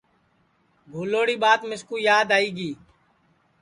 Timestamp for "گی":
2.57-2.71